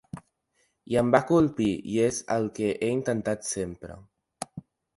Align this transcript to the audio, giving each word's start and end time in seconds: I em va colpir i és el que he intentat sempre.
I 0.93 0.97
em 1.01 1.11
va 1.15 1.21
colpir 1.31 1.67
i 1.97 2.01
és 2.07 2.23
el 2.37 2.49
que 2.57 2.73
he 2.87 2.91
intentat 2.97 3.49
sempre. 3.53 4.03